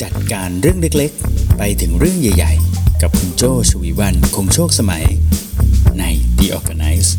[0.00, 5.04] จัดการเรื่องเล็กๆ ไปถึงเรื่องใหญ่ๆ กับคุณโจชวีวันคงโชคสมัย
[5.98, 6.04] ใน
[6.38, 7.10] The Organize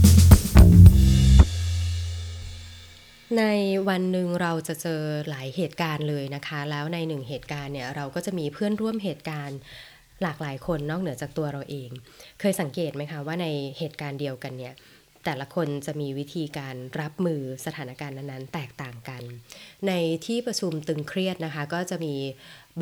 [3.38, 3.44] ใน
[3.90, 9.58] วันหนึ่งเราจะเจอหลายเหตุการณ์เลยนะคะ แล้วในหนึ่งเหตุการณ์เนี่ยเราก็จะมีเพื่อนร่วมเหตุการณ์
[10.22, 11.90] หลากหลายคนนอกเหนือจากตัวเราเอง
[12.40, 13.48] เคยสังเกตไหมคะว่าใน
[13.80, 14.74] เหตุการณ์เดียวกันเนี่ย
[15.26, 19.24] แต่ละคนจะมีวิธีการรับมือสถานการณ์นั้นๆ แตกต่างกัน
[19.88, 19.92] ใน
[20.26, 22.16] ที่ประชุมตึงเครียดนะคะ ก็จะมี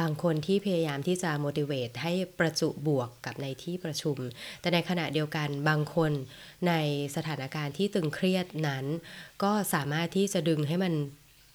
[0.01, 4.17] บางคนที่พยายามที่จะ motivate ให้ประจุบวกกับในที่ประชุม
[4.61, 6.11] แต่ในขณะเดียวกันบางคน
[6.67, 6.73] ใน
[7.15, 8.85] สถานการณ์ที่ตึงเครียดนั้น
[9.43, 10.93] ก็สามารถที่จะดึงให้มัน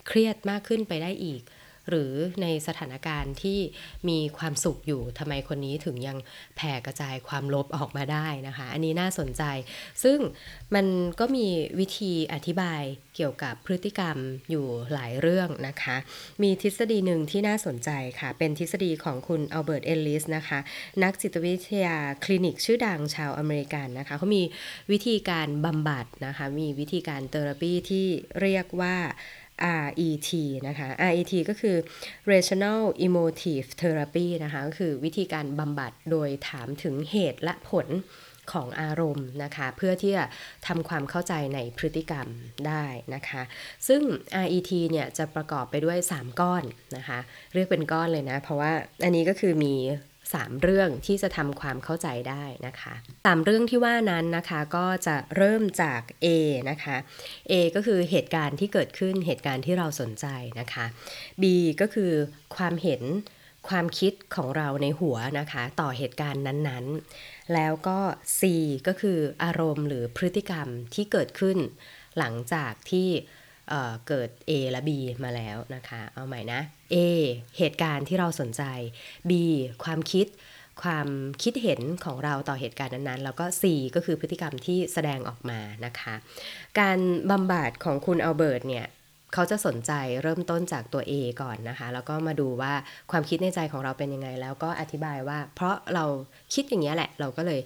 [0.09, 1.43] เครียดมากขึ้นไปได้อีก
[1.89, 3.59] หรือในสถานการณ์ที่
[4.09, 6.19] มีความสุขอยู่ทำไมคนนี้ถึงยัง
[6.57, 9.43] แผ่กระจายความลบออกมาได้นะคะ อันนี้น่าสนใจ
[10.05, 10.19] ซึ่ง
[10.75, 10.87] มัน
[11.21, 11.47] ก็มี
[11.79, 12.83] วิธีอธิบาย
[13.17, 14.17] เกี่ยวกับพฤติกรรม
[14.51, 15.97] อยู่หลายเรื่องนะคะ
[16.43, 17.91] มีทฤษฎีหนึ่งที่น่าสนใจ
[18.21, 20.59] ค่ะ เป็นทฤษฎีของคุณอัลเบิร์ต เอลลิสนะคะ
[21.03, 24.43] นักจิตวิทยาคลินิกชื่อดังชาวอเมริกันนะคะ เขามี
[24.91, 28.07] วิธีการบำบัดนะคะ มีวิธีการ therapy ที่
[28.41, 28.97] เรียกว่า
[29.85, 30.31] RET
[30.69, 31.77] นะคะ RET ก็คือ
[32.33, 37.89] Rational Emotive Therapy นะคะก็คือวิธีการบำบัดโดยถามถึงเหตุและผล
[38.53, 40.25] ของอารมณ์นะคะ เพื่อที่จะ
[40.67, 42.27] ทำความเข้าใจในพฤติกรรม
[42.67, 42.85] ได้
[43.15, 43.43] นะคะ
[43.89, 44.03] ซึ่ง
[44.45, 46.65] RET เนี่ยจะประกอบไปด้วย 3 ก้อน
[46.97, 47.19] นะคะ
[47.55, 48.73] เรียกเป็นก้อนเลยนะ เพราะว่า
[49.05, 49.75] อันนี้ก็คือมี
[50.35, 52.95] 3 เรื่องที่จะทำความเข้าใจได้นะคะ
[53.27, 56.27] สามเรื่องที่ว่านั้นนะคะก็จะเริ่มจาก A
[56.71, 56.97] นะคะ
[57.51, 60.27] A ก็คือเหตุการณ์ที่เกิดขึ้นเหตุการณ์ที่เราสนใจ
[60.61, 60.87] นะคะ
[61.43, 61.45] B
[61.81, 62.13] ก็คือ
[62.57, 63.03] ความเห็น
[63.69, 67.99] ความคิดของเราในหัวนะคะ ต่อเหตุการณ์นั้นๆ แล้วก็
[68.39, 68.41] C
[68.87, 71.59] ก็คืออารมณ์หรือพฤติกรรมที่เกิดขึ้น
[72.19, 73.09] หลังจากที่
[74.09, 74.91] เกิด A และ B
[75.25, 76.61] มาแล้วนะคะ เอาใหม่นะ
[76.95, 76.97] A
[77.59, 78.63] เหตุการณ์ที่เราสนใจ
[79.31, 79.33] B
[79.85, 80.27] ความคิด
[80.83, 81.09] ความ
[81.43, 83.63] คิดเห็นของเราต่อเหตุการณ์นั้นๆ แล้วก็ C
[83.95, 86.15] ก็คือพฤติกรรมที่แสดงออกมานะคะ
[86.81, 86.99] การ
[87.31, 88.87] บำบัดของคุณอัลเบิร์ตเนี่ย
[89.35, 91.13] เขาจะสนใจเริ่มต้นจากตัว A
[91.43, 92.73] ก่อนนะคะ แล้วก็มาดูว่า
[93.11, 96.05] ความคิดในใจของเราเป็นยังไง แล้วก็อธิบายว่า เพราะเรา
[96.55, 97.61] คิดอย่างนี้แหละ เราก็เลย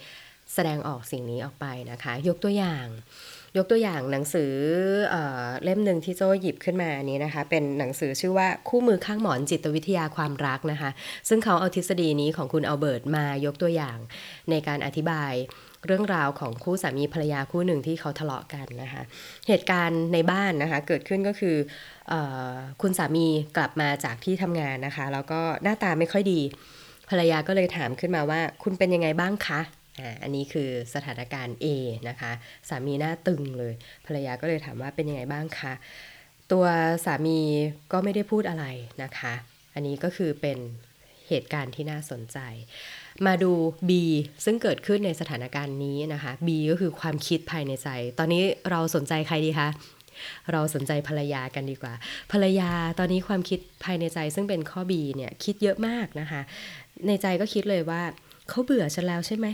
[0.54, 2.86] แสดงออกสิ่งนี้ออกไปนะคะ ยกตัวอย่าง
[3.56, 4.52] ยกตัวอย่างหนังสือ
[5.08, 5.16] เอ
[5.64, 10.90] เล่มหนึ่งที่โจหยิบขึ้นมานี้นะคะ เป็นหนังสือชื่อว่าคู่มือข้างหมอนจิตวิทยาความรักนะคะ
[11.28, 13.98] ซึ่งเขาเอาทฤษฎีนี้ของคุณเอัลเบิร์ตมายกตัวอย่าง
[14.50, 15.32] ในการอธิบาย
[15.86, 19.02] เรื่องราวของคู่สามีภรรยาคู่หนึ่งที่เขาทะเลาะกันนะคะ
[19.48, 21.56] เหตุการณ์ในบ้านนะคะ เกิดขึ้นก็คือ
[22.12, 22.14] อ
[22.82, 26.40] คุณสามีกลับมาจากที่ทำงานนะคะ แล้วก็หน้าตาไม่ค่อยดี
[27.10, 29.60] ภรรยาก็เลยถามขึ้นมาว่า คุณเป็นยังไงบ้างคะ
[30.22, 31.66] อันนี้คือสถานการณ์ A
[32.08, 32.32] นะคะ
[32.68, 33.74] สามีหน้าตึงเลย
[34.06, 35.72] ภรรยาก็เลยถามว่าเป็นยังไงบ้างคะ
[36.52, 36.66] ตัว
[37.04, 37.40] สามี
[37.92, 38.64] ก็ไม่ได้พูดอะไร
[39.02, 39.34] นะคะ
[39.74, 40.58] อันนี้ก็คือเป็น
[41.28, 42.38] เหตุการณ์ที่น่าสนใจ
[43.26, 43.52] มาดู
[43.88, 43.90] B
[44.44, 49.68] ซึ่งเกิดขึ้นในสถานการณ์นี้นะคะ B ก็คือความคิดภายในใจ ตอนนี้เราสนใจใครดีคะ
[50.52, 51.94] เราสนใจภรรยากันดีกว่า
[52.32, 56.40] ภรรยาตอนนี้ความคิดภายในใจซึ่งเป็นข้อ B เนี่ยคิดเยอะมากนะคะ
[57.06, 58.02] ในใจก็คิดเลยว่า
[58.48, 59.46] เขาเบื่อฉันแล้วใช่ไหม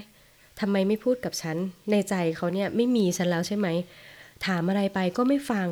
[0.60, 1.56] ทำไมไม่พูดกับฉัน
[1.90, 3.68] ในใจเขาเนี่ยไม่มีฉันแล้วใช่ไหม
[4.46, 5.68] ถามอะไรไปก็ไม่ฟัง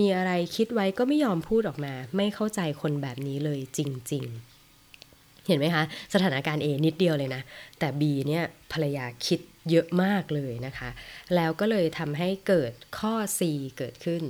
[0.00, 3.80] มีอะไรคิดไว้ก็ไม่ยอมพูดออกมา ไม่เข้าใจคนแบบนี้เลยจ
[4.12, 4.24] ริง
[4.86, 7.42] ๆ เห็นไหมคะ สถานการณ์ A นิดเดียวเลยนะ
[7.78, 10.88] แต่ B เนี่ยภรรยาคิดเยอะมากเลยนะคะ
[11.34, 13.40] แล้วก็เลยทำให้เกิดข้อ C
[13.78, 14.22] เกิดขึ้น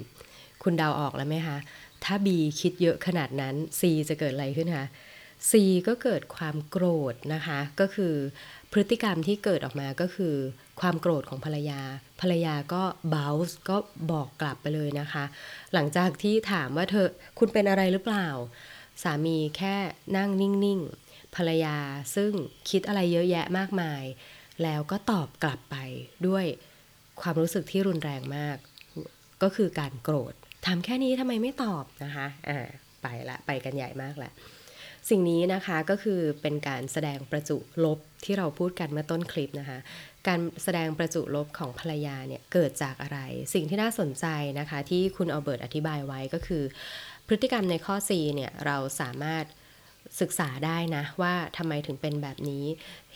[0.62, 1.56] คุณเดาออกแล้วไหมคะ
[2.04, 2.28] ถ้า B
[2.60, 4.86] คิดเยอะขนาดนั้น C จะเกิดอะไรขึ้นคะ
[5.50, 5.52] C
[5.88, 8.14] ก็เกิดความโกรธนะคะ ก็คือ
[8.72, 10.34] พฤติกรรมที่เกิดออกมาก็คือ
[10.81, 11.81] ความโกรธของภรรยา
[12.21, 13.77] ภรรยาก็เบลส์ก็
[14.10, 15.25] บอกกลับไปเลยนะคะ
[15.75, 18.28] หลังจากที่ถามว่าเธอคุณเป็นอะไรหรือเปล่า
[19.03, 19.77] สามีแค่
[20.16, 21.77] นั่งนิ่งๆ ภรรยา
[22.16, 22.32] ซึ่ง
[22.71, 24.03] คิดอะไรเยอะแยะมากมาย
[24.62, 25.77] แล้วก็ตอบกลับไป
[26.27, 26.44] ด้วย
[27.21, 28.56] ความรู้สึกที่รุนแรงมาก
[29.43, 30.34] ก็คือการโกรธ
[30.66, 32.66] ถามแค่นี้ทำไมไม่ตอบนะคะอ่า
[33.03, 34.33] ไปละไปกันใหญ่มากแหละ
[35.10, 39.78] สิ่งนี้นะคะก็คือเป็นการแสดงประจุลบ ที่เราพูดกันเมื่อต้นคลิปนะคะ
[40.26, 43.18] การแสดงประจุลบของภรรยาเนี่ยเกิดจากอะไร
[43.54, 44.26] สิ่งที่น่าสนใจ
[44.58, 46.62] นะคะที่คุณอัลเบิร์ตอธิบายไว้ก็คือ
[47.26, 49.44] พฤติกรรมในข้อ C เนี่ยเราสามารถ
[50.20, 52.64] ศึกษาได้นะว่าทำไมถึงเป็นแบบนี้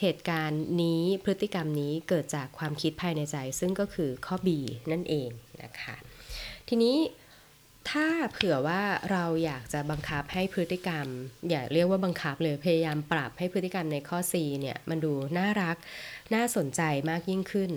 [0.00, 4.48] เหตุการณ์นี้พฤติกรรมนี้เกิดจากความคิดภายในใจ ซึ่งก็คือข้อ B
[4.92, 5.30] นั่นเอง
[5.62, 5.96] นะคะ
[6.68, 6.96] ทีนี้
[7.88, 11.06] ถ้าเผื่อว่าเราอยากจะบังคับให้พฤติกรรม
[11.50, 15.76] อย่าเรียกว่าบังคับเลยพยายามปรับให้พฤติกรรมในข้อ C เนี่ยมันดูน่ารัก
[16.34, 16.80] น่าสนใจ
[17.10, 17.70] มากยิ่งขึ้น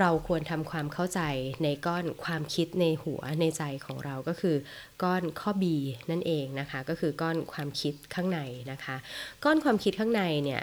[0.00, 1.20] เราควรทำความเข้าใจ
[1.64, 4.56] ในก้อนความคิดในหัวในใจของเราก็คือ
[5.02, 5.64] ก้อนข้อ B
[6.10, 8.40] นั่นเองนะคะ ก็คือก้อนความคิดข้างใน
[8.70, 8.96] นะคะ
[9.44, 10.62] ก้อนความคิดข้างในเนี่ย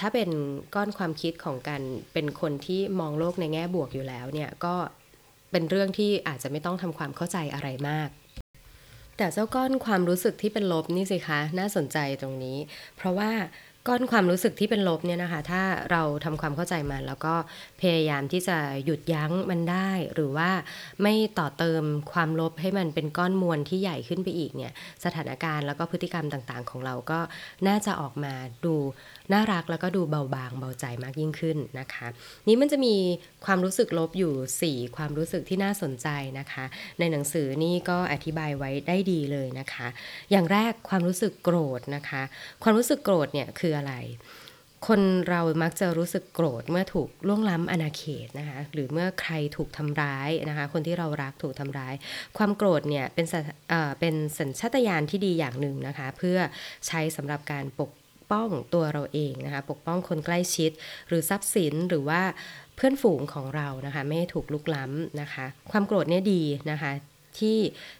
[0.00, 0.30] ถ้าเป็น
[0.74, 1.82] ก้อนความคิดของการ
[2.12, 4.74] เป็นคนที่มองโลกในแง่บวกอยู่แล้วเนี่ยก็
[5.50, 8.08] เป็นเรื่องที่อาจจะไม่ต้องทำความเข้าใจอะไรมาก
[9.16, 12.58] แต่เจ้าก้อนความรู้สึกที่เป็นลบนี่สิคะ น่าสนใจตรงนี้
[12.96, 13.30] เพราะว่า
[13.88, 17.34] ก้อนความรู้สึกที่เป็นลบเนี่ยนะคะ ถ้าเราทำความเข้าใจมัน แล้วก็
[17.80, 20.50] พยายามที่จะหยุดยั้งมันได้ หรือว่า
[21.02, 24.72] ไม่ต่อเติมความลบให้มันเป็นก้อนมวลที่ใหญ่ขึ้นไปอีกเนี่ย
[25.04, 27.20] สถานการณ์แล้วก็พฤติกรรมต่างๆ ของเราก็
[27.68, 28.34] น่าจะออกมา
[28.64, 28.74] ดู
[29.32, 32.06] น่ารักแล้วก็ดูเบาบางเบาใจมากยิ่งขึ้นนะคะ
[32.48, 32.94] นี้มันจะมี
[33.44, 36.08] ความรู้สึกลบอยู่ 4 ความรู้สึกที่น่าสนใจ
[36.38, 36.64] นะคะ
[36.98, 39.86] ในหนังสือนี่ก็อธิบายไว้ได้ดีเลยนะคะ
[40.30, 42.22] อย่างแรกความรู้สึกโกรธนะคะ
[42.62, 43.94] ความรู้สึกโกรธเนี่ยคืออะไร
[44.88, 51.94] คนเรามักจะรู้สึกโกรธเมื่อถูกล่วงล้ำอาณาเขตนะคะหรือเมื่อใครถูกทำร้ายนะคะคนที่เรารักถูกทำร้าย
[52.38, 53.26] ความโกรธเนี่ยเป็น
[54.00, 56.38] เป็นสัญชาตญาณที่ดีอย่างหนึ่งนะคะ เพื่อ
[56.86, 57.90] ใช้สำหรับการปก
[58.30, 60.70] ป้องตัวเราเองนะคะ ปกป้องคนใกล้ชิด
[61.08, 62.20] หรือทรัพย์สินหรือว่า
[62.76, 66.92] เพื่อนฝูงของเรานะคะ ไม่ถูกลุกล้ำนะคะ ความโกรธเนี่ยดีนะคะ
[67.38, 67.58] ที่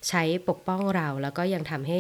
[0.09, 1.99] ใช้ปกป้องเราแล้วก็ยังทำให้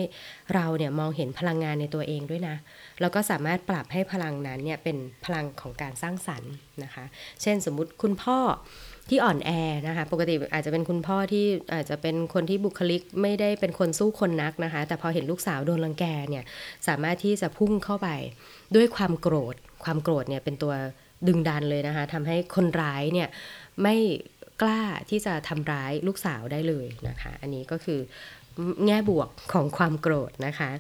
[0.55, 2.57] เราเนี่ยมองเห็นพลังงานในตัวเองด้วยนะ
[3.01, 6.53] แล้วก็สามารถปรับให้พลังนั้นเนี่ยเป็นพลังของการสร้างสรรค์
[6.83, 7.05] นะคะ
[7.43, 8.39] เช่นสมมุติคุณพ่อ
[9.09, 9.51] ที่อ่อนแอ
[9.87, 11.45] นะคะ ปกติอาจจะเป็นคุณพ่อที่
[11.75, 16.45] อาจจะเป็นคนที่บุคลิกไม่ได้เป็นคนสู้คนนักนะคะ แต่พอเห็นลูกสาวโดนรังแกเนี่ย
[16.89, 18.09] สามารถที่จะพุ่งเข้าไป
[18.75, 20.75] ด้วยความโกรธ ความโกรธเนี่ยเป็นตัว
[21.29, 23.29] ดึงดันเลยนะคะทำให้คนร้ายเนี่ย
[23.83, 23.97] ไม่
[24.63, 28.01] กล้าที่จะทำร้ายลูกสาวได้เลยนะคะ อันนี้ก็คือ
[28.87, 30.71] แง่บวกของความโกรธนะคะ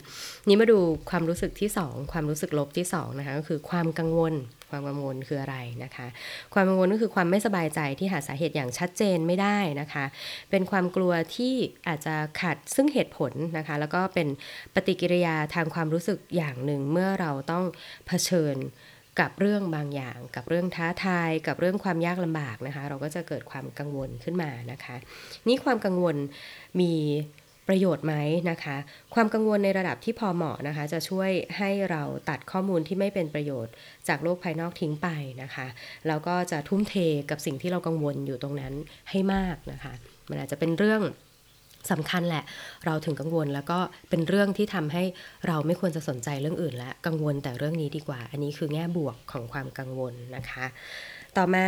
[0.48, 0.78] นี้มาดู
[1.10, 4.34] ความรู้สึกที่ 2 ความรู้สึกลบที่2นะคะก็คือความกังวล
[4.70, 6.06] ความกังวลคืออะไรนะคะ
[6.54, 10.04] ความกังวลก็คือความไม่สบายใจที่หาสาเหตุอย่างชัดเจนไม่ได้นะคะ
[10.50, 11.54] เป็นความกลัวที่
[11.88, 14.28] อาจจะขัดซึ่งเหตุผลนะคะ แล้วก็เป็น
[14.74, 17.64] ปฏิกิริยาทางความรู้สึกอย่างหนึ่งเมื่อเราต้อง
[18.06, 18.56] เผชิญ
[19.20, 24.96] กับเรื่องบางอย่าง กับเรื่องท้าทาย กับเรื่องความยากลำบากนะคะ เราก็จะเกิดความกังวลขึ้นมานะคะ
[25.48, 26.16] นี่ความกังวล
[26.80, 26.92] มี
[27.68, 28.14] ประโยชน์ไหม
[28.50, 28.76] นะคะ
[29.14, 33.72] ความกังวลในระดับที่พอเหมาะนะคะ จะช่วยให้เราตัดข้อมูลที่ไม่เป็นประโยชน์
[34.08, 35.08] จากโลกภายนอกทิ้งไป
[35.42, 35.66] นะคะ
[36.06, 36.94] แล้วก็จะทุ่มเท
[37.30, 38.74] กับสิ่งที่เรากังวลอยู่ตรงนั้น
[39.10, 39.92] ให้มากนะคะ
[40.30, 41.02] มันอาจจะเป็นเรื่อง
[41.90, 42.44] สำคัญแหละ
[42.86, 43.78] เราถึงกังวลแล้วก็
[44.10, 45.02] เป็นเรื่องที่ทำให้
[45.46, 50.64] เราไม่ควรจะสนใจเรื่องอื่นและกังวลแต่เรื่องนี้ดีกว่า อันนี้คือแง่บวกของความกังวลนะคะ
[51.36, 51.66] ต่อมา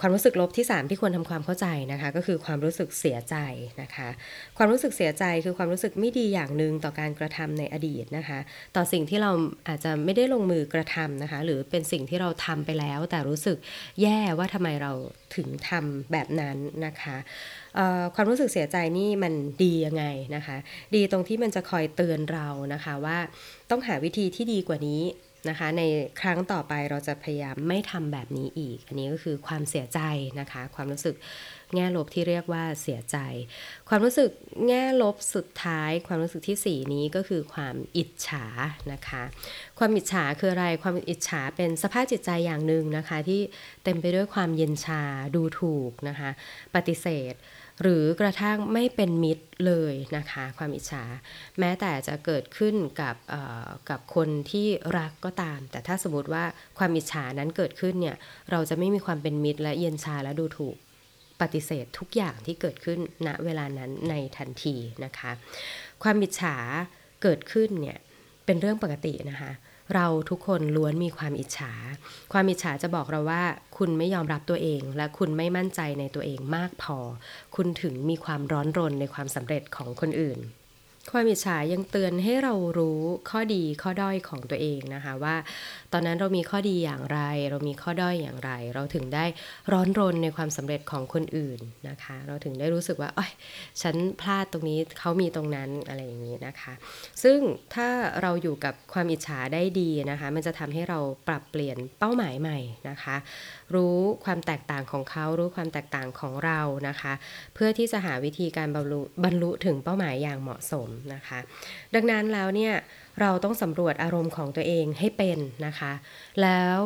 [0.00, 3.36] ความรู้สึกลบที่ 3 ที่ควรทำความเข้าใจนะคะก็คือความรู้สึกเสียใจ
[3.82, 4.08] นะคะ
[4.56, 8.38] ความรู้สึกเสียใจคือความรู้สึกไม่ดีอย่างหนึ่งต่อการกระทำในอดีตนะคะ
[8.76, 9.30] ต่อสิ่งที่เรา
[9.68, 13.56] อาจจะไม่ได้ลงมือกระทำนะคะ หรือเป็นสิ่งที่เราทำไปแล้ว แต่รู้สึก
[14.02, 14.92] แย่ว่าทำไมเรา
[15.36, 16.56] ถึงทำแบบนั้น
[16.86, 17.16] นะคะ
[18.14, 20.04] ความรู้สึกเสียใจนี่มันดียังไง
[20.36, 20.56] นะคะ
[20.94, 23.18] ดีตรงที่มันจะคอยเตือนเรานะคะว่า
[23.70, 25.02] ต้องหาวิธีที่ดีกว่านี้
[25.48, 25.82] นะคะ ใน
[26.20, 30.00] ครั้งต่อไปเราจะพยายามไม่ทำแบบนี้อีก อันนี้ก็คือความเสียใจ
[30.40, 31.14] นะคะ ความรู้สึก
[31.74, 33.16] แง่ลบที่เรียกว่าเสียใจ
[33.88, 34.30] ความรู้สึก
[34.66, 38.46] แง่ลบสุดท้าย ความรู้สึกที่ 4 นี้ก็คือความอิจฉา
[38.92, 39.22] นะคะ
[39.78, 43.40] ความอิจฉาคืออะไร ความอิจฉาเป็นสภาพจิตใจอย่างหนึ่งนะคะ ที่
[43.84, 45.02] เต็มไปด้วยความเย็นชา
[45.34, 46.30] ดูถูกนะคะ
[46.74, 47.34] ปฏิเสธ
[47.82, 51.04] หรือกระทั่งไม่เป็นมิตรเลยนะคะ ความอิจฉา
[51.58, 53.16] แม้แต่จะเกิดขึ้นกับ
[53.90, 54.66] กับคนที่
[54.98, 56.44] รักก็ตาม แต่ถ้าสมมติว่า
[56.78, 58.16] ความอิจฉานั้นเกิดขึ้นเนี่ย
[58.50, 60.76] เราจะไม่มีความเป็นมิตรและเย็นชาและดูถูก
[61.40, 65.32] ปฏิเสธทุกอย่างที่เกิดขึ้นณเวลานั้นในทันทีนะคะ
[66.02, 66.56] ความอิจฉา
[67.22, 67.98] เกิดขึ้นเนี่ย
[68.46, 69.52] เป็นเรื่องปกตินะคะ
[69.94, 71.72] เราทุกคนล้วนมีความอิจฉา
[72.32, 73.42] ความอิจฉาจะบอกเราว่า
[73.78, 76.98] คุณไม่ยอมรับตัวเอง และคุณไม่มั่นใจในตัวเองมากพอ
[77.56, 80.38] คุณถึงมีความร้อนรนในความสำเร็จของคนอื่น
[81.12, 85.36] ความอิจฉายังเตือนให้เรารู้ข้อดีข้อด้อยของตัวเองนะคะว่า
[85.92, 87.20] ตอนนั้นเรามีข้อดีอย่างไร
[87.50, 89.24] เรามีข้อด้อยอย่างไร เราถึงได้
[89.72, 93.32] ร้อนรนในความสำเร็จของคนอื่นนะคะ เราถึงได้รู้สึกว่าอ้ย
[93.82, 96.72] ฉันพลาดตรงนี้เขามีตรงนั้นอะไรอย่างนี้นะคะ
[97.22, 97.38] ซึ่ง
[97.74, 97.88] ถ้า
[98.22, 102.58] เราอยู่กับความอิจฉาได้ดีนะคะ มันจะทำให้เราปรับเปลี่ยนเป้าหมายใหม่
[102.90, 103.16] นะคะ
[103.74, 107.12] รู้ความแตกต่างของเขารู้ความแตกต่างของเรานะคะ
[107.54, 111.38] เพื่อที่จะหาวิธีการบรรลุบรรลุถึงเป้าหมายอย่างเหมาะสมนะคะ
[111.94, 112.72] ดังนั้นแล้วเนี่ย
[113.20, 115.92] เราต้องสำรวจอารมณ์ของตัวเองให้เป็นนะคะ
[116.42, 116.78] แล้ว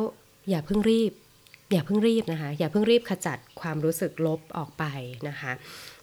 [0.49, 1.11] อย่าเพิ่งรีบ
[1.71, 4.83] อย่าเพิ่งรีบนะคะ อย่าเพิ่งรีบขจัดความรู้สึกลบออกไป
[5.27, 5.51] นะคะ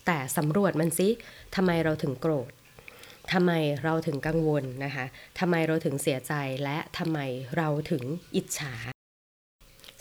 [0.07, 1.09] แต่สำรวจมันสิ
[1.55, 2.51] ทำไมเราถึงโกรธ
[3.33, 3.53] ทำไม
[3.85, 5.05] เราถึงกังวลนะคะ
[5.39, 6.33] ทำไมเราถึงเสียใจ
[6.65, 7.19] และทำไม
[7.57, 8.03] เราถึง
[8.37, 8.96] อิจฉา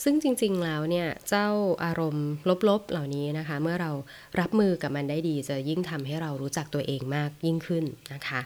[0.07, 1.47] ซึ่งจริงๆแล้วเนี่ยเจ้า
[1.85, 2.27] อารมณ์
[2.69, 3.91] ลบๆเหล่านี้นะคะ เมื่อเรา
[4.39, 8.39] รับมือกับมันได้ดีจะยิ่งทำให้เรารู้จักตัวเองมากยิ่งขึ้นนะคะ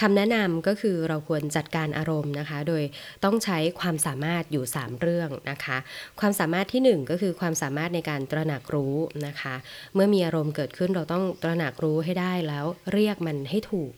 [0.00, 2.82] คำแนะนำก็คือเราควรจัดการอารมณ์นะคะ โดย
[3.24, 5.76] ต้องใช้ความสามารถอยู่ 3 เรื่องนะคะ
[6.20, 8.94] ความสามารถที่ 1 ก็คือความสามารถในการตระหนักรู้
[9.26, 9.54] นะคะ
[9.94, 13.92] เมื่อมีอารมณ์เกิดขึ้นเราต้องตระหนักรู้ให้ได้แล้วเรียกมันให้ถูก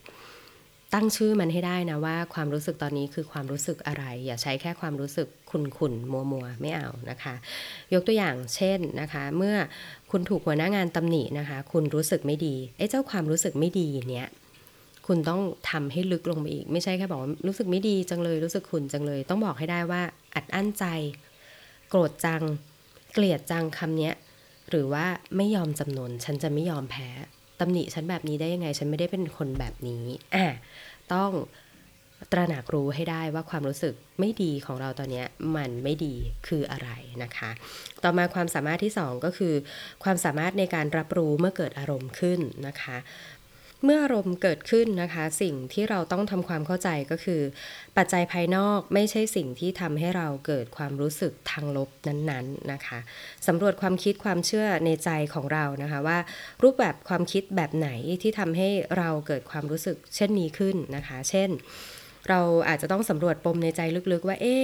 [0.95, 7.35] ตั้งชื่อมันให้ได้นะว่าความรู้สึกตอนนี้คือความรู้สึกอะไร อย่าใช้แค่ความรู้สึกขุนขุนมัวมัวไม่เอานะคะ
[7.95, 9.55] ยกตัวอย่างเช่นนะคะ เมื่อ
[10.11, 14.29] คุณถูกหัวหน้างานตำหนินะคะ คุณรู้สึกไม่ดีไอ้เจ้าความรู้สึกไม่ดีเนี้ย
[15.07, 20.03] คุณต้องทำให้ลึกลงไปอีก ไม่ใช่แค่บอกว่ารู้สึกไม่ดีจังเลยรู้สึกขุนจังเลย ต้องบอกให้ได้ว่า
[20.35, 20.85] อัดอั้นใจ
[21.89, 22.43] โกรธจัง
[23.13, 24.15] เกลียดจังคำเนี้ย
[24.71, 25.07] หรือว่า
[25.37, 27.09] ไม่ยอมจำนนฉันจะไม่ยอมแพ้
[27.61, 30.47] ตำหนิฉันแบบนี้ได้ยังไง ฉันไม่ได้เป็นคนแบบนี้อะ
[31.15, 31.31] ต้อง
[32.33, 35.25] ตระหนักรู้ให้ได้ว่าความรู้สึกไม่ดีของเราตอนนี้
[35.57, 36.15] มันไม่ดี
[36.47, 36.91] คืออะไร
[37.23, 37.51] นะคะ
[38.03, 39.55] ต่อมาความสามารถที่ 2 ก็คือ
[40.05, 42.97] ความสามารถในการรับรู้เมื่อเกิดอารมณ์ขึ้นนะคะ
[43.85, 47.43] เมื่ออารมณ์เกิดขึ้นนะคะ สิ่งที่เราต้องทำความเข้าใจก็คือ
[47.97, 52.99] ปัจจัยภายนอกไม่ใช่สิ่งที่ทำให้เราเกิดความรู้สึกทางลบนั้นๆนะคะ
[53.47, 56.19] สำรวจความคิดความเชื่อในใจของเรานะคะว่า
[56.63, 57.91] รูปแบบความคิดแบบไหน
[58.23, 58.69] ที่ทำให้
[58.99, 61.51] เราเกิดความรู้สึกเช่นนี้ขึ้นนะคะ เช่น
[62.29, 63.81] เราอาจจะต้องสำรวจปมในใจ
[64.13, 64.57] ลึกๆ ว่าเอ๊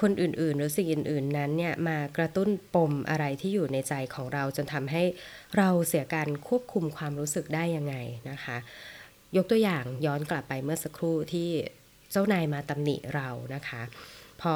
[0.00, 5.02] คนอื่นๆ หรือสิ่งอื่น ๆ นั้นเนี่ยมากระตุ้นปมอะไรที่อยู่ในใจของเราจนทำให้
[5.56, 7.96] เราเสียการควบคุมความรู้สึกได้ยังไง
[8.30, 8.56] นะคะ
[9.36, 11.48] ยกตัวอย่างย้อนกลับไปเมื่อสักครู่ที่
[12.12, 13.82] เจ้านายมาตำหนิเรานะคะ
[14.40, 14.54] พอ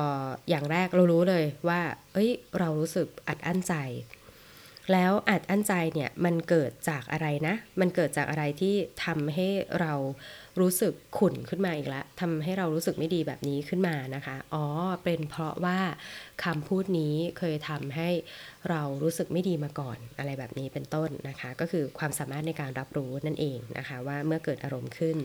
[0.49, 1.81] อย่างแรกเรารู้เลยว่า
[2.13, 3.75] เอ้ย เรารู้สึกอัดอั้นใจ
[4.93, 9.49] แล้วอัดอั้นใจเนี่ยมันเกิดจากอะไรนะ มันเกิดจากอะไรที่ทำให้
[9.81, 9.95] เรา
[10.61, 14.65] รู้สึกขุ่นขึ้นมาอีกแล้วทำให้เรารู้สึกไม่ดีแบบนี้ขึ้นมานะคะ อ๋อ
[15.05, 15.79] เป็นเพราะว่า
[16.45, 18.09] คำพูดนี้เคยทำให้
[18.71, 25.17] เรารู้สึกไม่ดีมาก่อนอะไรแบบนี้เป็นต้นนะคะ ก็คือความสามารถในการรับรู้นั่นเองนะคะ ว่าเมื่อเกิดอารมณ์ขึ้น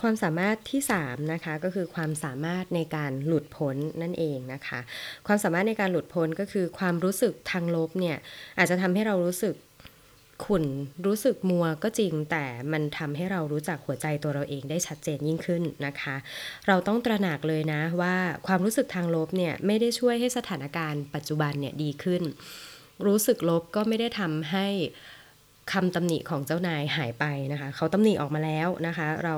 [0.00, 4.80] ความสามารถที่3นะคะก็คือความสามารถในการหลุดพ้นนั่นเองนะคะ
[5.26, 8.16] ความสามารถในการหลุดพ้นก็คือความรู้สึกทางลบเนี่ย
[8.58, 9.54] อาจจะทำให้เรารู้สึก
[10.44, 10.64] ขุ่น
[11.06, 16.16] รู้สึกมัวก็จริง แต่มันทำให้เรารู้จักหัวใจตัวเราเองได้ชัดเจนยิ่งขึ้นนะคะ
[16.68, 22.22] เราต้องตระหนักเลยนะว่าความรู้สึกทางลบเนี่ยไม่ได้ช่วยให้สถานการณ์ปัจจุบันเนี่ยดีขึ้น
[23.06, 24.66] รู้สึกลบก็ไม่ได้ทำให้
[25.72, 29.36] คำตำหนิของเจ้านายหายไปนะคะ เขาตำหนิออกมาแล้วนะคะ เรา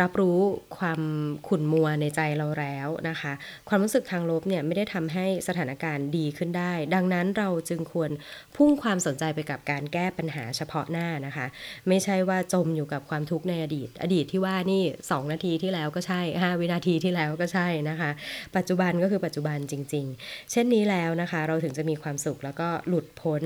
[0.00, 0.38] รับรู้
[0.78, 1.00] ความ
[1.48, 3.32] ขุ่นมัวในใจเราแล้วนะคะ
[3.68, 8.10] ความรู้สึกทางลบเนี่ยไม่ได้ทำให้สถานการณ์ดีขึ้นได้ ดังนั้นเราจึงควร
[8.56, 11.46] พุ่งความสนใจไปกับการแก้ปัญหาเฉพาะหน้านะคะ
[11.88, 18.10] ไม่ใช่ว่าจมอยู่กับความทุกข์ในอดีต อดีตที่ว่านี่ 2 นาทีที่แล้วก็ใช่ 5 วินาทีที่แล้วก็ใช่นะคะ
[18.56, 23.42] ปัจจุบันก็คือปัจจุบันจริง ๆ เช่นนี้แล้วนะคะ เราถึงจะมีความสุขแล้วก็หลุดพ้น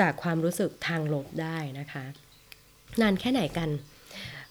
[0.00, 2.04] จากความรู้สึกทางลบได้นะคะ
[3.00, 3.70] นานแค่ไหนกัน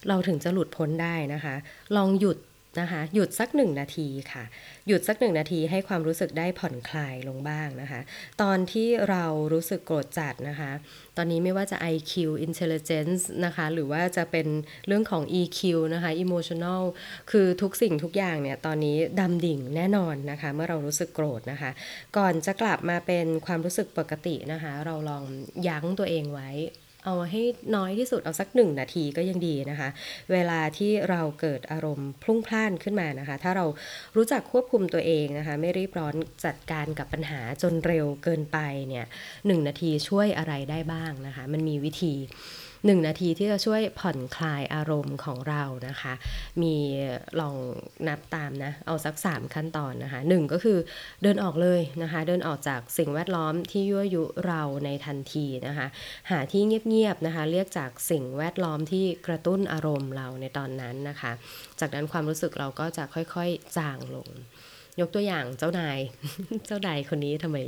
[0.08, 1.54] เราถึงจะหลุดพ้นได้นะคะ
[1.96, 2.38] ลองหยุด
[2.80, 4.44] นะคะหยุดสักหนึ่งนาทีค่ะ
[4.88, 8.00] หยุดสักหนึ่งนาทีให้ความรู้สึกได้ผ่อนคลายลงบ้างนะคะ
[8.42, 10.70] ตอนที่เรารู้สึกโกรธจัดนะคะ
[11.16, 12.12] ตอนนี้ไม่ว่าจะ IQ
[12.46, 14.46] intelligence นะคะ หรือว่าจะเป็น
[14.86, 15.60] เรื่องของ EQ
[15.94, 16.82] นะคะ emotional
[17.30, 21.70] คือทุกสิ่งทุกอย่างเนี่ย ตอนนี้ดำดิ่งแน่นอนนะคะ เมื่อเรารู้สึกโกรธนะคะ
[22.16, 25.24] ก่อนจะกลับมาเป็นความรู้สึกปกตินะคะ เราลอง
[25.68, 26.50] ยั้งตัวเองไว้
[27.04, 27.42] เอาให้
[27.76, 29.88] น้อยที่สุดเอาสักหนึ่งนาทีก็ยังดีนะคะ
[30.32, 33.66] เวลาที่เราเกิดอารมณ์พลุ่งพล่านขึ้นมานะคะ ถ้าเรา
[34.16, 39.06] รู้จักควบคุมตัวเองนะคะ ไม่รีบร้อนจัดการกับปัญหาจนเร็วเกินไปเนี่ย
[39.46, 42.14] หนึ่งนาทีช่วยอะไรได้บ้างนะคะ มันมีวิธี
[42.86, 46.12] หนึ่งนาทีที่จะช่วยผ่อนคลายอารมณ์ของเรานะคะ
[46.62, 46.74] มี
[47.40, 47.56] ลอง
[48.08, 50.78] นับตามนะ เอาสัก 3 ขั้นตอนนะคะหนึ่งก็คือ
[51.22, 55.86] เดินออกเลยนะคะ เดินออกจากสิ่งแวดล้อมที่ยั่วยุเราในทันทีนะคะ
[56.30, 61.32] หาที่เงียบๆนะคะ เรียกจากสิ่งแวดล้อมที่กระตุ้นอารมณ์เราในตอนนั้นนะคะ
[61.80, 64.28] จากนั้นความรู้สึกเราก็จะค่อยๆจางลง
[65.00, 65.98] ยกตัวอย่างเจ้านาย
[66.66, 67.58] เจ้านายคนนี้ทำไม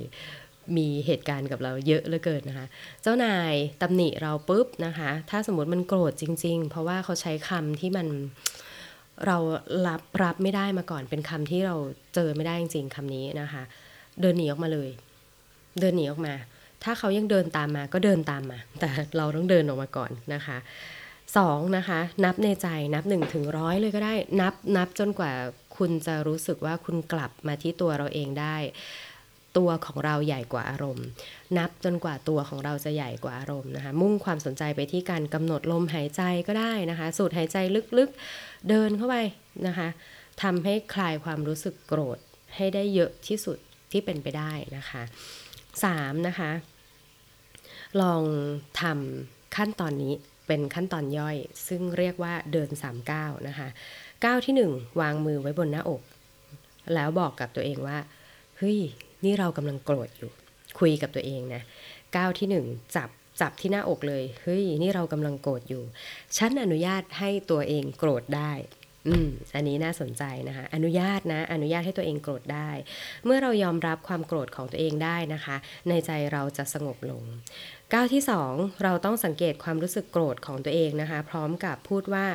[0.76, 2.66] มีเหตุการณ์กับเราเยอะเหลือเกินนะคะ
[3.02, 8.06] เจ้านายตำหนิเราปุ๊บนะคะ ถ้าสมมติมันโกรธจริง ๆ เพราะว่าเขาใช้คำที่มัน
[9.26, 9.36] เรา
[9.86, 11.74] รับรับไม่ได้มาก่อนเป็นคำที่เรา
[12.14, 13.62] เจอไม่ได้จริง ๆคำนี้นะคะ
[14.20, 14.90] เดินหนีออกมาเลย
[15.80, 16.34] เดินหนีออกมา
[16.84, 20.58] ถ้าเขายังเดินตามมาก็เดินตามมา แต่เราต้องเดินออกมาก่อนนะคะ
[21.36, 25.32] สองนะคะ นับในใจนับหนึ่งถึงร้อยเลยก็ได้ นับนับจนกว่า
[25.76, 28.56] คุณจะรู้สึกว่าคุณกลับมาที่ตัวเราเองได้
[29.56, 31.06] ตัวของเราใหญ่กว่าอารมณ์
[31.58, 37.56] นับจนกว่าตัวของเราจะใหญ่กว่าอารมณ์นะคะ มุ่งความสนใจไปที่การกำหนดลมหายใจก็ได้นะคะ สูดหายใจ
[37.98, 39.16] ลึกๆ เดินเข้าไป
[39.66, 39.88] นะคะ
[40.42, 42.18] ทำให้คลายความรู้สึกโกรธ
[42.56, 43.58] ให้ได้เยอะที่สุด
[43.92, 45.02] ที่เป็นไปได้นะคะ
[45.84, 46.50] สามนะคะ
[48.02, 48.22] ลอง
[48.80, 50.14] ทำขั้นตอนนี้
[50.46, 51.36] เป็นขั้นตอนย่อย
[51.68, 53.68] ซึ่งเรียกว่าเดิน3ก้าวนะคะ
[54.24, 56.02] ก้าวที่ 1 วางมือไว้บนหน้าอก
[56.94, 57.98] แล้วบอกกับตัวเองว่า
[58.58, 58.78] เฮ้ย
[59.24, 60.30] นี่เรากำลังโกรธอยู่
[60.78, 61.62] คุยกับตัวเองนะ
[62.16, 62.66] ก้าวที่หนึ่ง
[62.96, 63.08] จับ
[63.40, 65.82] จับที่หน้าอกเลย เฮ้ย นี่เรากำลังโกรธอยู่
[66.36, 68.52] ฉันอนุญาตให้ตัวเองโกรธได้
[69.08, 72.70] อืมอันนี้น่าสนใจนะคะ อนุญาตนะ อนุญาตให้ตัวเองโกรธได้
[73.24, 75.56] เมื่อเรายอมรับความโกรธของตัวเองได้นะคะ
[75.88, 77.22] ในใจเราจะสงบลง
[77.92, 82.26] ก้าวที่ 2 เราต้องสังเกตความรู้สึกโกรธของตัวเองนะคะ พร้อมกับพูดว่า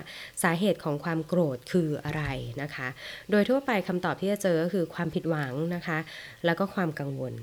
[0.43, 2.23] สาเหตุของความโกรธคืออะไร
[2.61, 2.87] นะคะ
[3.31, 5.97] โดยทั่วไปคำตอบที่จะเจอก็คือความผิดหวังนะคะ
[6.45, 7.33] แล้วก็ความกังวล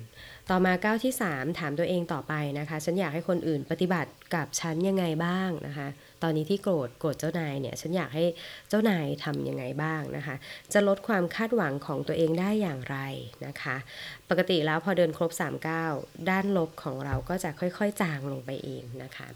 [0.51, 5.89] ต่อมาก้าวที่ 3 ถามตัวเองต่อไปนะคะ ฉันอยากให้คนอื่นปฏิบัติกับฉันยังไงบ้างนะคะ
[6.27, 8.25] อนนี้ที่โกรธโกรธเจ้านายเนี่ยฉันอยากให้
[8.69, 10.35] เจ้านายทำยังไงบ้างนะคะ
[10.73, 12.99] จะลดความคาดหวังของตัวเองได้อย่างไร
[13.47, 13.77] นะคะ
[14.29, 15.85] ปกติแล้วพอเดินครบ3ก้า
[16.31, 19.29] ด้านลบของเราก็จะค่อยๆ จางลงไปเองนะคะ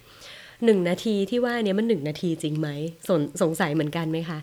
[0.66, 2.68] หนึ่งนาทีที่ว่าเนี่ยมันหนึ่งนาทีจริงไหม
[3.09, 3.11] ส
[3.42, 4.38] สงสัยเหมือนกันไหมคะ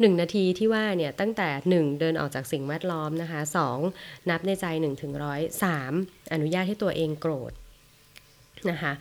[0.00, 3.78] หนึ่งนาทีที่ว่าเนี่ยตั้งแต่หนึ่งเดินออกจากสิ่งแวดล้อมนะคะสอง
[4.30, 5.92] นับในใจหนึ่งถึงร้อยสาม
[6.32, 7.52] อนุญาตให้ตัวเองโกรธ
[8.70, 8.92] นะคะ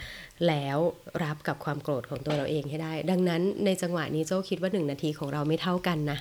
[0.48, 0.78] แล้ว
[1.24, 6.20] รับกับความโกรธของตัวเราเองให้ได้ ดังนั้นในจังหวะนี้โจ้คิดว่า 1 นาทีของเราไม่เท่ากันนะ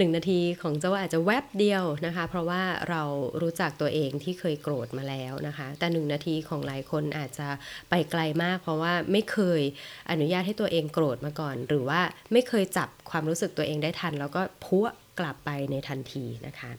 [0.00, 3.02] หนึ่งนาทีของเจ้าอาจจะแวบเดียวนะคะ เพราะว่าเรา
[3.42, 7.48] รู้จักตัวเองที่เคยโกรธมาแล้วนะคะ แต่หนึ่งนาทีของหลายคนอาจจะ
[7.90, 9.62] ไปไกลมาก เพราะว่าไม่เคย
[10.10, 12.00] อนุญาตให้ตัวเองโกรธมาก่อน หรือว่า
[12.32, 14.78] ไม่เคยจับความรู้สึกตัวเองได้ทัน แล้วก็พุ
[15.18, 16.70] กลับไปในทันทีนะคะ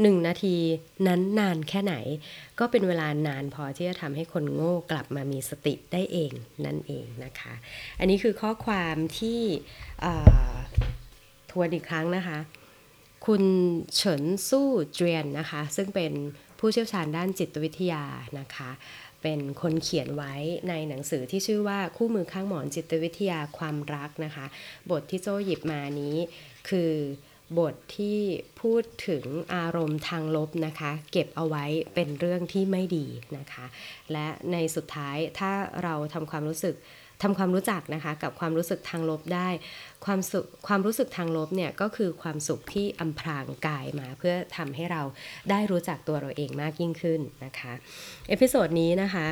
[0.00, 0.56] หนึ่งนาที
[1.06, 1.94] นั้นนานแค่ไหน
[2.58, 6.32] ก็เป็นเวลานานพอที่จะทำให้คนโง่กลับมามีสติได้เอง
[6.66, 7.54] นั่นเองนะคะ
[7.98, 9.40] อันนี้คือข้อความที่
[11.50, 12.38] ทวนอีกครั้งนะคะ
[13.26, 13.42] คุณ
[13.96, 16.12] เฉินสู้เจียนนะคะ ซึ่งเป็น
[16.58, 18.04] ผู้เชี่ยวชาญด้านจิตวิทยา
[18.38, 18.70] นะคะ
[19.22, 20.34] เป็นคนเขียนไว้
[20.68, 24.46] ในหนังสือที่ชื่อว่าคู่มือข้างหมอนจิตวิทยาความรักนะคะ
[24.90, 26.16] บทที่โจหยิบมานี้
[26.68, 26.92] คือ
[27.58, 28.20] บทที่
[28.60, 29.24] พูดถึง
[29.54, 31.64] อารมณ์ทางลบนะคะ เก็บเอาไว้
[31.94, 33.06] เป็นเรื่องที่ไม่ดี
[33.38, 33.64] นะคะ
[34.12, 35.50] และในสุดท้ายถ้า
[35.82, 36.76] เราทำความรู้สึก
[37.22, 39.48] ทำความรู้จักนะคะกับความรู้สึกทางลบได้
[40.04, 45.02] ความสุขความรู้สึกทางลบเนี่ยก็คือความสุขที่อำพรางกายมา เพื่อทำให้เรา
[45.50, 47.72] ได้รู้จักตัวเราเองมากยิ่งขึ้นนะคะ
[48.28, 49.26] episode นี้นะคะ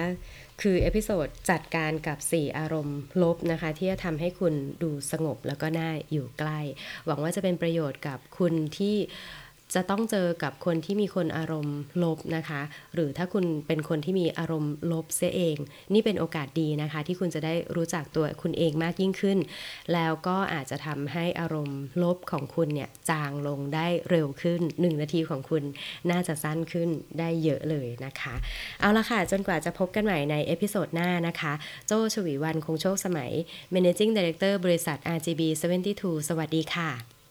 [0.62, 6.60] คือ episode จัดการกับ 4 อารมณ์ลบนะคะ ที่จะทำให้คุณดูสงบแล้วก็น่าอยู่ใกล้
[7.06, 8.96] หวังว่าจะเป็นประโยชน์กับคุณที่
[9.74, 12.60] จะต้องเจอกับคนที่มีคนอารมณ์ลบนะคะ
[12.94, 15.56] หรือถ้าคุณเป็นคนที่มีอารมณ์ลบเสียเอง
[15.92, 19.38] นี่เป็นโอกาสดีนะคะ ที่คุณจะได้รู้จักตัวคุณเองมากยิ่งขึ้น
[19.92, 25.62] แล้วก็อาจจะทำให้อารมณ์ลบของคุณเนี่ยจางลงได้เร็วขึ้น 1 นาทีของคุณ
[26.10, 28.34] น่าจะสั้นขึ้นได้เยอะเลยนะคะ
[28.80, 31.52] เอาละค่ะ จนกว่าจะพบกันใหม่ในเอพิโซดหน้านะคะ
[31.86, 33.32] โจชวีวันคงโชคสมัย
[33.74, 35.42] Managing Director บริษัท RGB
[35.80, 37.21] 72 สวัสดีค่ะ